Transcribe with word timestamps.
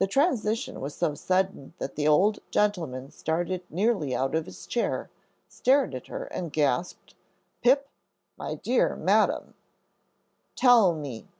The 0.00 0.08
transition 0.08 0.80
was 0.80 0.96
so 0.96 1.14
sudden 1.14 1.72
that 1.78 1.94
the 1.94 2.08
old 2.08 2.40
gentleman 2.50 3.12
started 3.12 3.62
nearly 3.70 4.12
out 4.12 4.34
of 4.34 4.46
his 4.46 4.66
chair, 4.66 5.10
stared 5.46 5.94
at 5.94 6.08
her, 6.08 6.24
and 6.24 6.52
gasped, 6.52 7.14
"Pip 7.62 7.88
my 8.36 8.56
dear 8.56 8.96
Madam" 8.96 9.54
"Tell 10.56 10.92
me." 10.92 11.28